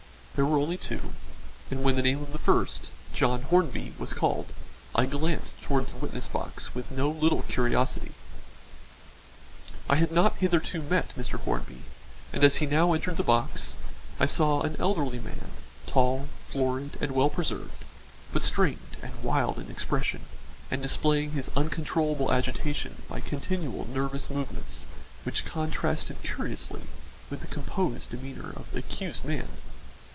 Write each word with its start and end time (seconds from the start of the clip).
There 0.33 0.45
were 0.45 0.59
only 0.59 0.77
two, 0.77 1.11
and 1.69 1.83
when 1.83 1.97
the 1.97 2.01
name 2.01 2.19
of 2.23 2.31
the 2.31 2.39
first, 2.39 2.89
John 3.13 3.43
Hornby, 3.43 3.93
was 3.99 4.13
called, 4.13 4.53
I 4.95 5.05
glanced 5.05 5.61
towards 5.61 5.91
the 5.91 5.97
witness 5.99 6.29
box 6.29 6.73
with 6.73 6.89
no 6.89 7.09
little 7.11 7.41
curiosity. 7.43 8.13
I 9.89 9.97
had 9.97 10.11
not 10.11 10.37
hitherto 10.37 10.81
met 10.83 11.13
Mr. 11.17 11.37
Hornby, 11.41 11.83
and 12.33 12.43
as 12.45 12.55
he 12.55 12.65
now 12.65 12.93
entered 12.93 13.17
the 13.17 13.23
box, 13.23 13.75
I 14.21 14.25
saw 14.25 14.61
an 14.61 14.77
elderly 14.79 15.19
man, 15.19 15.49
tall, 15.85 16.27
florid, 16.41 16.97
and 17.01 17.11
well 17.11 17.29
preserved, 17.29 17.83
but 18.33 18.45
strained 18.45 18.95
and 19.03 19.21
wild 19.21 19.59
in 19.59 19.69
expression 19.69 20.21
and 20.71 20.81
displaying 20.81 21.31
his 21.33 21.51
uncontrollable 21.57 22.31
agitation 22.31 23.03
by 23.09 23.19
continual 23.19 23.85
nervous 23.87 24.29
movements 24.29 24.85
which 25.23 25.45
contrasted 25.45 26.23
curiously 26.23 26.81
with 27.29 27.41
the 27.41 27.47
composed 27.47 28.09
demeanour 28.11 28.51
of 28.55 28.71
the 28.71 28.79
accused 28.79 29.23
man. 29.25 29.49